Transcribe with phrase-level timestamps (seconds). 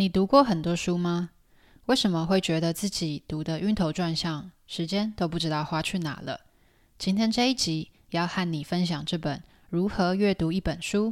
[0.00, 1.28] 你读过很多书吗？
[1.84, 6.40] 为什么会觉得自己读得晕头转向，时间都不知道花去哪了？
[6.96, 9.36] 今天这一集要和你分享这本
[9.68, 11.08] 《如何阅读一本书》。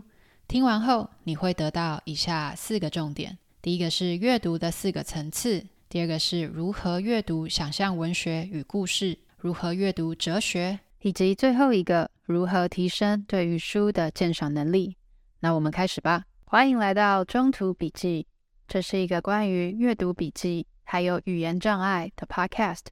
[0.46, 14.96] 听完后，你会得到以下四个重点：第一个是阅读的四个层次；第二个是如何阅读想象文学与故事；如何阅读哲学；以及最后一个如何提升对于书的鉴赏能力。
[15.41, 16.25] 那我们开始吧。
[16.46, 18.27] 欢迎来到中途笔记，
[18.69, 22.82] 这是一个关于阅读笔记还有语言障碍的 podcast。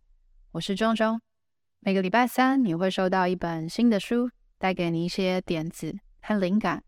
[0.53, 1.21] 我是中中，
[1.81, 6.83] 每个礼拜三你会收到一本新的书，带给你一些点子和灵感。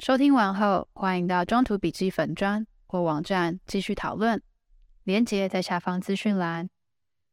[0.00, 4.42] 收听完后，欢迎到中途笔记粉专或网站继续讨论，
[5.04, 6.68] 连接在下方资讯栏。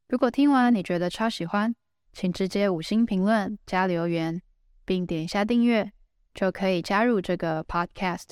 [0.08, 1.76] 如果听完你觉得超喜欢，
[2.14, 4.42] 请直接五星评论加留言，
[4.86, 5.92] 并点一下订阅，
[6.34, 8.30] 就可以加入这个 podcast。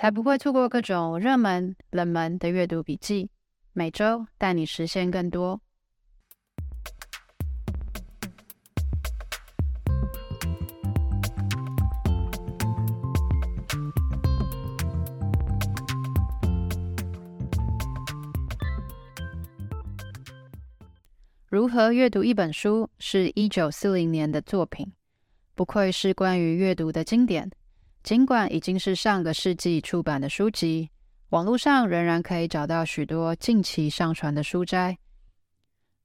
[0.00, 3.28] 才不会错过各种热门、冷门的阅读笔记，
[3.74, 5.60] 每周带你实现更多。
[21.46, 24.90] 如何阅读一本书是一九四零年的作品，
[25.54, 27.50] 不愧是关于阅读的经典。
[28.02, 30.88] 尽管已经是上个世纪出版的书籍，
[31.28, 34.96] 网络上仍然可以找到许多近期上传的书摘。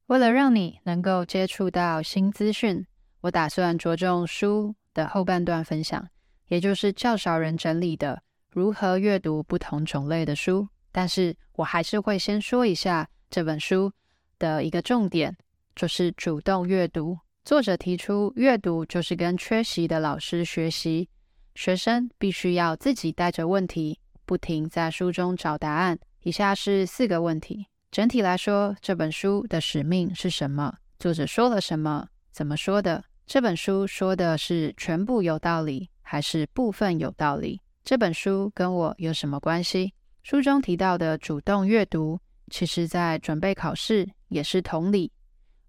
[0.08, 2.86] 为了让你能够接触到新资讯，
[3.22, 6.08] 我打算着重书的后半段分享，
[6.48, 8.22] 也就是较少人整理的
[8.52, 10.68] 如何阅读不同种类的书。
[10.92, 13.92] 但是我还是会先说一下这本书
[14.38, 15.36] 的一个重点，
[15.76, 17.18] 就是主动阅读。
[17.44, 21.10] 作者提出，阅读就是跟缺席的老师学习。
[21.56, 25.98] 学生必须要自己带着问题，不停在书中找答案。
[26.22, 27.66] 以下是四个问题。
[27.92, 30.76] 整体来说，这本书的使命是什么？
[31.00, 32.08] 作者说了什么？
[32.32, 33.04] 怎么说的？
[33.26, 37.62] 这本书说的是全部有道理，还是部分有道理？
[37.84, 39.94] 这本书跟我有什么关系？
[40.24, 42.20] 书中提到的主动阅读，
[42.52, 45.12] 其实在准备考试也是同理。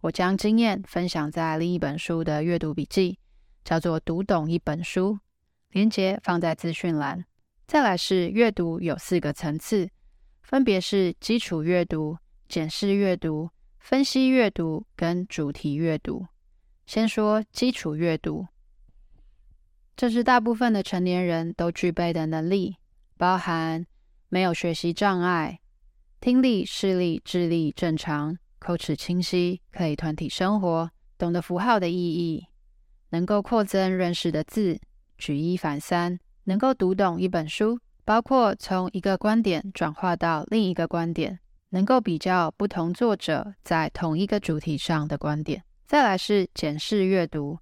[0.00, 3.18] 我将经验分享在另一本书的阅读笔记，
[3.64, 5.12] 叫做《读懂一本书》。
[5.76, 7.22] 连接放在资讯栏。
[7.66, 9.90] 再来是阅读有四个层次，
[10.42, 12.16] 分别是基础阅读、
[12.48, 16.24] 检视阅读、分析阅读跟主题阅读。
[16.86, 18.46] 先说基础阅读，
[19.94, 22.76] 这是大部分的成年人都具备的能力，
[23.18, 23.84] 包含
[24.30, 25.60] 没有学习障碍、
[26.22, 32.46] 听力、视力、智力正常、口齿清晰、可以团体生活、懂得符号的意义、
[33.10, 34.80] 能够扩增认识的字。
[35.18, 41.38] 举一反三，能够读懂一本书，包括从一个观点转化到另一个观点，
[41.70, 45.62] 能够比较不同作者在同一个主题上的观点。
[45.86, 47.58] 再来是检视阅读，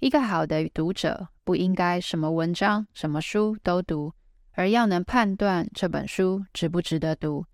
[0.00, 4.12] 一个好的读者不应该什么文章、什么书都读，
[4.52, 7.44] 而要能判断这本书值不值得读。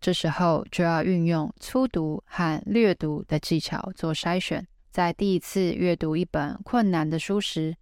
[0.00, 4.66] 这时候就要运用粗读和略读的技巧做筛选。
[4.90, 7.76] 在第一次阅读一本困难的书时，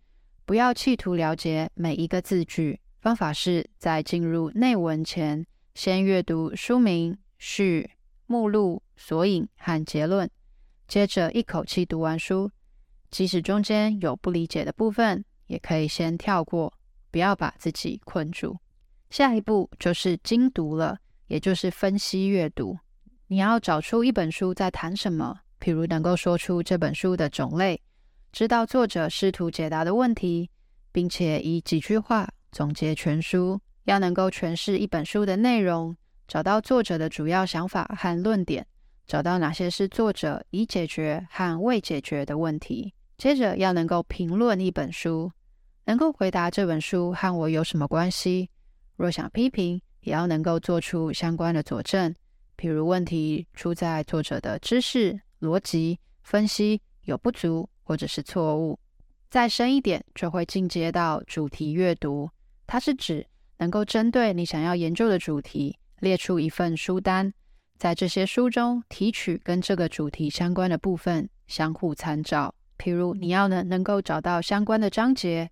[0.49, 5.45] 不要企图了解每一个字句，方法是在进入内文前，
[5.75, 7.91] 先阅读书名、序、
[8.25, 10.31] 目录、索引和结论，
[10.87, 12.51] 接着一口气读完书。
[13.11, 16.73] 即使中间有不理解的部分，也可以先跳过，
[17.11, 18.57] 不要把自己困住。
[19.11, 22.79] 下一步就是精读了，也就是分析阅读。
[23.27, 27.79] 你要找出一本书在谈什么，譬如能够说出这本书的种类。
[28.33, 30.51] 知道作者试图解答的问题，
[30.93, 35.97] 并且以几句话总结全书，要能够诠释一本书的内容，
[36.27, 38.67] 找到作者的主要想法和论点，
[39.07, 42.93] 找到哪些是作者已解决和未解决的问题。
[43.17, 45.33] 接着要能够评论一本书，
[45.87, 48.51] 能够回答这本书和我有什么关系。
[48.97, 52.15] 若想批评，也要能够做出相关的佐证，
[52.57, 57.69] 譬如问题出在作者的知识、逻辑分析有不足。
[57.89, 58.79] 或者是错误，
[59.31, 62.29] 再深一点就会进阶到主题阅读。
[62.67, 63.27] 它是指
[63.57, 67.33] 能够针对你想要研究的主题，列出一份书单，
[67.79, 72.55] 在这些书中提取跟这个主题相关的部分，相互参照。
[72.77, 75.51] 譬如你要能能够找到相关的章节，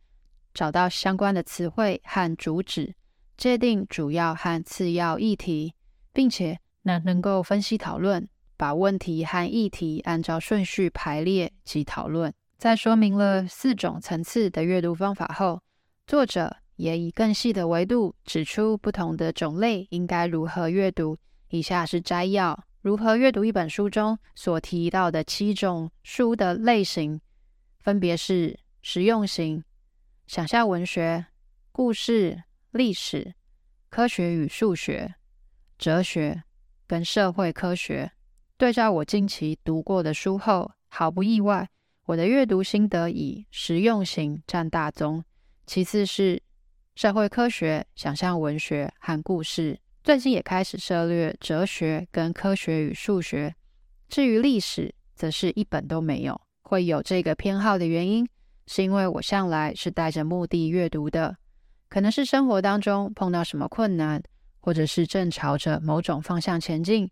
[0.52, 2.94] 找到相关的词汇和主旨，
[3.38, 5.72] 界定主要和次要议题，
[6.12, 8.28] 并且能能够分析讨论。
[8.56, 12.32] 把问题和议题按照顺序排列及讨论。
[12.58, 15.60] 在说明了四种层次的阅读方法后，
[16.06, 21.18] 作者也以更细的维度指出不同的种类应该如何阅读。
[21.50, 27.20] 以下是摘要：如何阅读一本书中所提到的七种书的类型，
[27.80, 29.62] 分别是实用型、
[30.26, 31.26] 想象文学、
[31.72, 33.34] 故事、历史、
[33.90, 35.14] 科学与数学、
[35.76, 36.42] 哲学
[36.86, 38.12] 跟社会科学。
[38.58, 41.68] 对照我近期读过的书后，毫不意外，
[42.06, 45.22] 我的阅读心得以实用型占大宗，
[45.66, 46.42] 其次是
[46.94, 49.78] 社会科学、想象文学和故事。
[50.02, 53.54] 最近也开始涉猎哲学跟科学与数学，
[54.08, 56.40] 至于历史，则是一本都没有。
[56.62, 58.26] 会有这个偏好的原因，
[58.66, 61.36] 是因为我向来是带着目的阅读的，
[61.90, 64.22] 可能是生活当中碰到什么困难，
[64.60, 67.10] 或者是正朝着某种方向前进，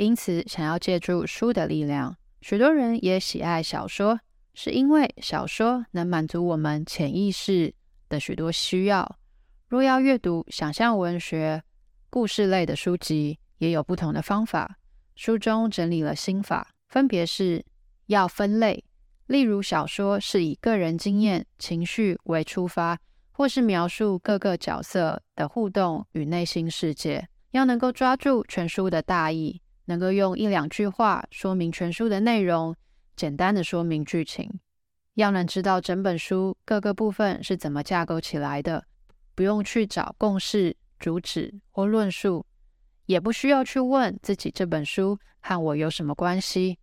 [0.00, 2.16] 因此想要借助书的力量。
[2.40, 4.18] 许多人也喜爱小说，
[4.54, 7.74] 是因为小说能满足我们潜意识
[8.08, 9.18] 的许多需要。
[9.68, 11.62] 若要阅读想象文学，
[12.08, 14.78] 故事类的书籍也有不同的方法，
[15.16, 17.62] 书中整理了心法，分别是
[18.06, 18.82] 要分类，
[19.26, 22.98] 例如小说是以个人经验、情绪为出发，
[23.32, 32.74] 或是描述各个角色的互动与内心世界，要能够抓住全书的大意，能够用一两句话说明全书的内容，
[33.16, 34.60] 简单的说明剧情，
[35.14, 38.84] 要能知道整本书各个部分是怎么架构起来的，
[39.34, 40.76] 不用去找共识。
[41.00, 42.44] 主旨或论述，
[43.06, 46.78] 也不需要去问自己这本书和我有什么关系，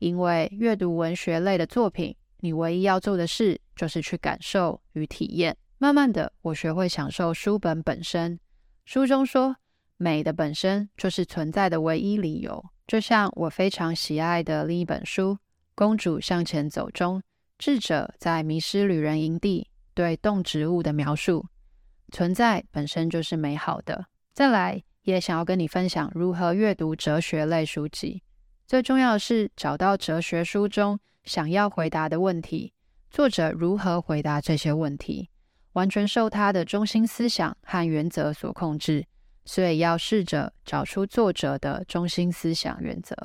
[0.00, 5.56] 因为阅读文学类的作品，你唯一要做的事就是去感受与体验。
[5.78, 8.40] 慢慢的，我学会享受书本本身。
[8.84, 9.54] 书中说，
[10.02, 12.64] 美的本身就是存在的唯一理由。
[12.86, 15.34] 就像我非常喜爱的另一本书
[15.74, 17.22] 《公主向前走》中，
[17.58, 21.46] 智者在迷失旅人营地对动植物的描述。
[22.10, 24.06] 存在本身就是美好的。
[24.32, 28.22] 再来，也想要跟你分享如何阅读哲学类书籍。
[28.66, 32.72] 最重要的是找到哲学书中想要回答的问题，
[33.10, 35.28] 作者如何回答这些问题，
[35.74, 39.04] 完全受他的中心思想和原则所控制。
[39.44, 43.16] 所以要试着找出作者的中心思想原则。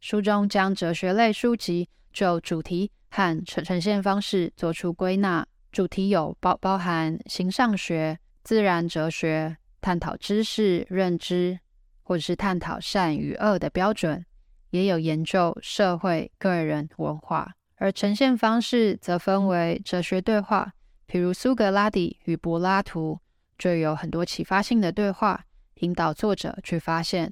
[0.00, 8.18] 书中将哲学类书籍就主题和呈呈现方式做出归纳，主题有包包含形上学。
[8.42, 11.60] 自然哲学探讨知识认知，
[12.02, 14.24] 或者是探讨善与恶的标准，
[14.70, 17.52] 也有研究社会、个人、文化。
[17.76, 20.72] 而呈现方式则分为哲学对话，
[21.06, 23.20] 譬如苏格拉底与柏拉图，
[23.58, 25.44] 就有很多启发性的对话，
[25.80, 27.28] 引导作者去发现；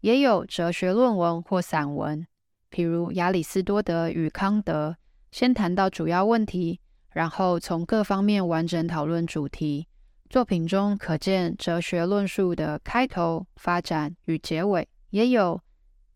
[0.00, 2.26] 也有哲学论文或散文，
[2.70, 4.96] 譬如亚里斯多德与康德，
[5.30, 6.80] 先谈到主要问题，
[7.12, 9.86] 然后从各方面完整讨论主题。
[10.30, 15.60] 作品中可见哲学论述的开头、发展与结尾，也有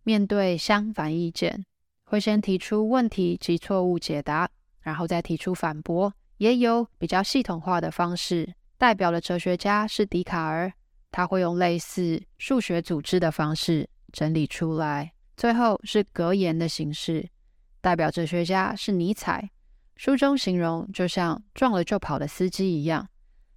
[0.05, 1.65] 面对相反意见，
[2.05, 4.49] 会先提出问题及错误解答，
[4.81, 8.53] 然后再提出反驳，也有比较系统化的方式。
[8.77, 10.71] 代表的哲学家是笛卡尔，
[11.13, 15.13] 他会用类似数学组织的方式整理出来。
[15.37, 17.29] 最后是格言的形式，
[17.81, 19.51] 代表哲学家是尼采，
[19.97, 23.09] 书中形容就像撞了就跑的司机一样。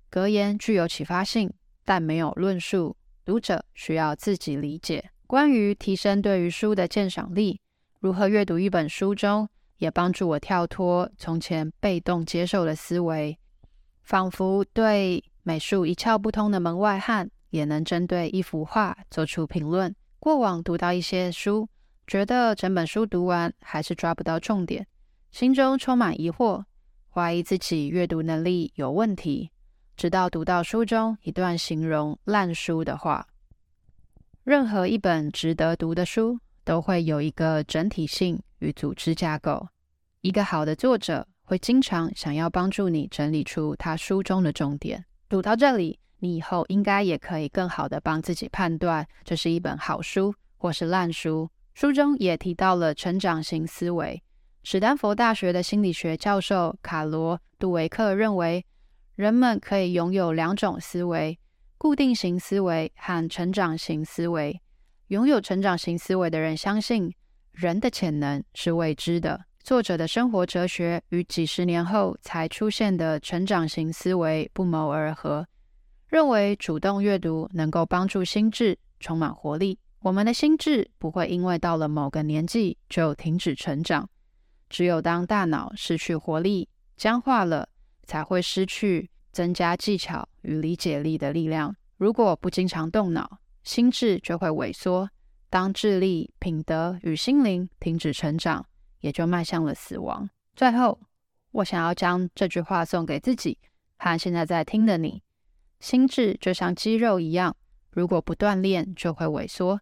[0.10, 1.52] 格言具有启发性，
[1.84, 5.12] 但没有论述，读者需要自己理解。
[5.28, 7.60] 关于提升对于书的鉴赏力，
[8.00, 13.38] 如何阅读一本书中，也帮助我跳脱从前被动接受的思维，
[14.04, 19.96] 仿佛对美术一窍不通的门外汉，也能针对一幅画做出评论。
[20.20, 21.70] 过往读到一些书，
[22.06, 24.86] 觉得整本书读完还是抓不到重点，
[25.32, 26.64] 心中充满疑惑，
[27.10, 29.52] 怀疑自己阅读能力有问题。
[29.96, 33.26] 直到读到书中一段形容烂书的话，
[34.44, 39.70] 任何一本值得读的书都会有一个整体性与组织架构。
[40.20, 45.06] 一个好的作者会经常想要帮助你整理出他书中的重点。
[45.30, 51.50] 读到这里，你以后应该也可以更好的帮自己判断这是一本好书或是烂书。
[51.74, 54.22] 书中也提到了成长型思维。
[54.64, 58.66] 史丹佛大学的心理学教授卡罗·杜维克认为。
[59.16, 61.40] 人们可以拥有两种思维：
[61.78, 64.62] 固定型思维和成长型思维。
[65.08, 67.14] 拥有成长型思维的人相信
[67.54, 69.46] 人的潜能是未知的。
[69.64, 75.48] 作者的生活哲学与几十年后才出现的成长型思维不谋而合，
[76.08, 79.80] 认为主动阅读能够帮助心智充满活力。
[80.00, 84.10] 我们的心智不会因为到了某个年纪就停止成长，
[84.70, 87.70] 只有当大脑失去活力、僵化了。
[88.08, 91.76] 才会失去增加技巧与理解力的力量。
[91.98, 95.10] 如果不经常动脑，心智就会萎缩。
[95.50, 98.64] 当智力、品德与心灵停止成长，
[99.00, 100.30] 也就迈向了死亡。
[100.56, 101.00] 最后，
[101.52, 103.58] 我想要将这句话送给自己
[103.98, 105.24] 和现在在听的你：
[105.80, 107.56] 心智就像肌肉一样，
[107.92, 109.80] 如果不锻炼，就会萎缩。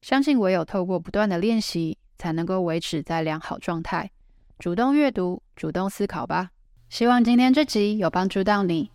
[0.00, 4.10] 相信唯有透过不断的练习，才能够维持在良好状态。
[4.58, 6.50] 主动阅读，主动思考吧。
[6.88, 8.90] 希望今天这集有帮助到你。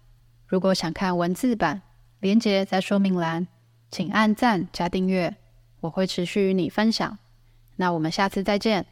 [0.48, 1.82] 如果想看文字版，
[2.20, 3.48] 连接在说明栏，
[3.90, 5.36] 请按赞加订阅。
[5.82, 7.18] 我会持续与你分享，
[7.76, 8.86] 那我们下次再见。